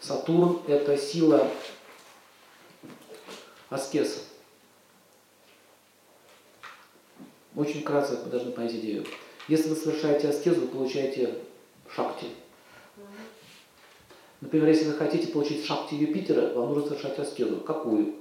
Сатурн– 0.00 0.60
это 0.68 0.96
сила 0.96 1.48
аскеза. 3.68 4.20
Очень 7.56 7.80
вкратце 7.80 8.16
вы 8.16 8.30
должны 8.30 8.52
понять 8.52 8.74
идею. 8.74 9.04
Если 9.48 9.68
вы 9.68 9.76
совершаете 9.76 10.28
аскезу, 10.28 10.60
вы 10.60 10.66
получаете 10.68 11.34
шакти. 11.94 12.26
Например, 14.40 14.68
если 14.68 14.84
вы 14.84 14.92
хотите 14.92 15.32
получить 15.32 15.64
шакти 15.64 15.94
Юпитера, 15.94 16.54
вам 16.54 16.68
нужно 16.68 16.90
совершать 16.90 17.18
аскезу. 17.18 17.56
Какую? 17.56 18.14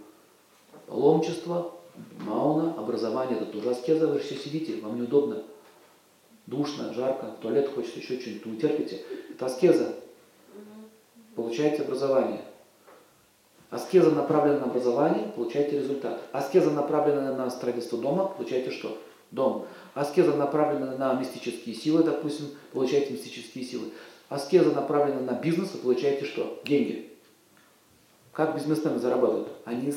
Паломничество, 0.87 1.75
мауна, 2.19 2.73
образование, 2.73 3.37
это 3.37 3.51
тоже 3.51 3.69
аскеза, 3.69 4.07
вы 4.07 4.19
все 4.19 4.35
сидите, 4.35 4.81
вам 4.81 4.97
неудобно. 4.99 5.43
Душно, 6.47 6.93
жарко, 6.93 7.35
туалет 7.41 7.69
хочется 7.69 7.99
еще 7.99 8.19
что-нибудь, 8.19 8.45
вы 8.45 8.55
терпите. 8.57 9.03
Это 9.29 9.45
аскеза. 9.45 9.95
Получаете 11.37 11.83
образование. 11.83 12.41
Аскеза 13.69 14.09
направлена 14.09 14.57
на 14.57 14.65
образование, 14.65 15.31
получаете 15.35 15.77
результат. 15.77 16.19
Аскеза 16.31 16.71
направлена 16.71 17.31
на 17.31 17.47
строительство 17.51 17.99
дома, 17.99 18.25
получаете 18.25 18.71
что? 18.71 18.97
Дом. 19.29 19.67
Аскеза 19.93 20.33
направлена 20.33 20.97
на 20.97 21.13
мистические 21.13 21.75
силы, 21.75 22.03
допустим, 22.03 22.47
получаете 22.73 23.13
мистические 23.13 23.63
силы. 23.63 23.91
Аскеза 24.29 24.71
направлена 24.71 25.19
на 25.19 25.33
бизнес, 25.33 25.75
вы 25.75 25.81
получаете 25.81 26.25
что? 26.25 26.59
Деньги. 26.65 27.13
Как 28.31 28.55
бизнесмены 28.55 28.97
зарабатывают? 28.97 29.49
Они 29.65 29.93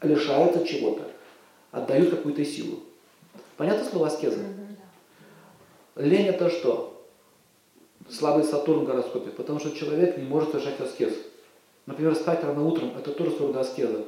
лишаются 0.00 0.66
чего-то, 0.66 1.06
отдают 1.70 2.08
какую-то 2.08 2.46
силу. 2.46 2.80
Понятно 3.58 3.84
слово 3.84 4.06
аскеза? 4.06 4.40
Лень 5.96 6.28
это 6.28 6.48
что? 6.48 6.91
Слабый 8.12 8.44
Сатурн 8.44 8.80
в 8.80 8.86
гороскопе, 8.86 9.30
потому 9.30 9.58
что 9.58 9.70
человек 9.70 10.18
не 10.18 10.24
может 10.24 10.50
совершать 10.50 10.78
аскез. 10.80 11.14
Например, 11.86 12.14
спать 12.14 12.44
рано 12.44 12.64
утром, 12.64 12.92
это 12.96 13.10
тоже 13.12 13.30
своего 13.30 13.58
аскеза. 13.58 14.04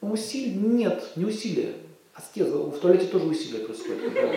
Усилие? 0.00 0.56
Нет, 0.56 1.02
не 1.16 1.24
усилие. 1.24 1.74
Аскеза. 2.14 2.56
В 2.56 2.78
туалете 2.78 3.06
тоже 3.06 3.26
усилие 3.26 3.64
происходит. 3.64 4.02
Когда, 4.02 4.32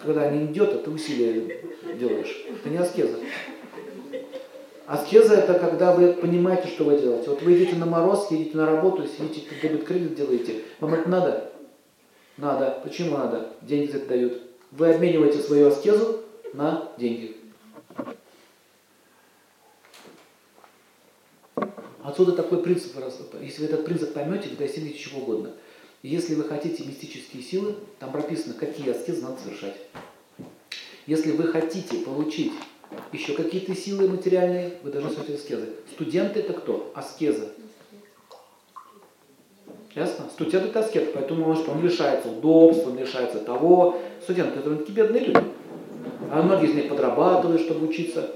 когда 0.00 0.30
не 0.30 0.46
идет, 0.46 0.72
это 0.72 0.90
усилие 0.90 1.62
делаешь. 1.98 2.44
Это 2.48 2.68
не 2.68 2.78
аскеза. 2.78 3.18
Аскеза 4.86 5.34
это 5.34 5.58
когда 5.58 5.92
вы 5.92 6.12
понимаете, 6.14 6.68
что 6.68 6.84
вы 6.84 6.98
делаете. 6.98 7.28
Вот 7.28 7.42
вы 7.42 7.56
идете 7.56 7.76
на 7.76 7.86
мороз, 7.86 8.30
едете 8.30 8.56
на 8.56 8.66
работу, 8.66 9.06
сидите, 9.06 9.42
дебет 9.60 9.84
кредит 9.84 10.14
делаете. 10.14 10.62
Вам 10.80 10.94
это 10.94 11.08
надо? 11.08 11.52
Надо. 12.36 12.80
Почему 12.82 13.18
надо? 13.18 13.50
Деньги 13.62 13.90
за 13.90 13.98
это 13.98 14.08
дают. 14.08 14.42
Вы 14.72 14.94
обмениваете 14.94 15.38
свою 15.38 15.68
аскезу 15.68 16.22
на 16.52 16.92
деньги. 16.98 17.36
Отсюда 22.02 22.32
такой 22.32 22.62
принцип, 22.62 22.92
если 23.40 23.62
вы 23.62 23.66
этот 23.66 23.84
принцип 23.84 24.14
поймете, 24.14 24.48
вы 24.48 24.56
достигнете 24.56 24.98
чего 24.98 25.20
угодно. 25.20 25.52
Если 26.02 26.34
вы 26.34 26.44
хотите 26.44 26.84
мистические 26.84 27.42
силы, 27.42 27.74
там 27.98 28.12
прописано, 28.12 28.54
какие 28.54 28.90
аскезы 28.90 29.22
надо 29.22 29.40
совершать. 29.40 29.76
Если 31.06 31.32
вы 31.32 31.44
хотите 31.48 31.98
получить 31.98 32.52
еще 33.12 33.34
какие-то 33.34 33.74
силы 33.74 34.08
материальные, 34.08 34.78
вы 34.82 34.92
должны 34.92 35.10
совершать 35.10 35.40
аскезы. 35.40 35.66
Студенты 35.92 36.40
это 36.40 36.52
кто? 36.52 36.92
Аскезы. 36.94 37.48
Ясно? 39.96 40.26
Студент 40.30 40.66
это 40.66 40.80
аскет, 40.80 41.14
поэтому 41.14 41.48
он, 41.48 41.56
он 41.56 41.82
лишается 41.82 42.28
удобства, 42.28 42.90
он 42.90 42.98
лишается 42.98 43.38
того. 43.38 43.98
Студенты 44.22 44.58
это 44.58 44.76
такие 44.76 44.94
бедные 44.94 45.24
люди. 45.24 45.40
А 46.30 46.42
многие 46.42 46.68
из 46.68 46.74
них 46.74 46.90
подрабатывают, 46.90 47.62
чтобы 47.62 47.86
учиться. 47.86 48.30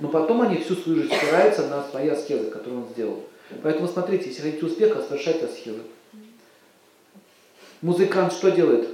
Но 0.00 0.06
потом 0.08 0.42
они 0.42 0.58
всю 0.58 0.76
свою 0.76 1.02
жизнь 1.02 1.12
спираются 1.12 1.66
на 1.66 1.82
свои 1.82 2.08
аскезы, 2.08 2.48
которые 2.48 2.82
он 2.82 2.88
сделал. 2.90 3.18
Поэтому 3.64 3.88
смотрите, 3.88 4.28
если 4.28 4.42
хотите 4.42 4.66
успеха, 4.66 5.02
совершайте 5.02 5.46
аскезы. 5.46 5.80
Музыкант 7.82 8.32
что 8.32 8.52
делает? 8.52 8.88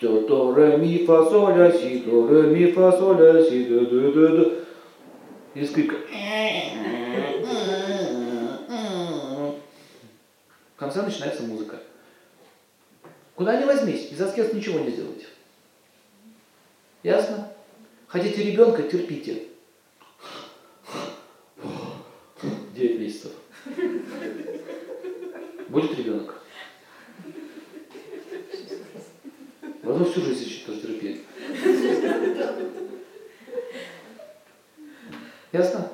То, 0.00 0.54
ре, 0.54 0.76
ми, 0.76 1.04
фа, 1.04 1.28
соль, 1.28 1.58
ля, 1.58 1.72
си, 1.72 2.04
до, 2.06 2.28
ре, 2.28 2.42
ми, 2.42 2.70
фа, 2.70 2.92
соль, 2.92 3.20
ля, 3.20 3.42
си, 3.42 3.64
до, 3.64 3.80
до, 3.86 4.12
до, 4.12 4.28
до. 4.28 4.52
И 5.54 5.64
скрипка. 5.64 5.96
В 10.77 10.77
конце 10.88 11.02
начинается 11.02 11.42
музыка. 11.42 11.82
Куда 13.34 13.60
ни 13.60 13.64
возьмись, 13.64 14.10
из 14.10 14.20
аскез 14.20 14.52
ничего 14.54 14.80
не 14.80 14.90
сделаете. 14.90 15.26
Ясно? 17.02 17.52
Хотите 18.06 18.42
ребенка, 18.42 18.82
терпите. 18.82 19.48
9 22.74 23.00
месяцев. 23.00 23.32
Будет 25.68 25.98
ребенок. 25.98 26.42
Возможно, 29.82 30.12
всю 30.12 30.22
жизнь 30.22 30.44
еще 30.44 30.64
тоже 30.64 30.80
терпеть. 30.80 31.22
Ясно? 35.52 35.92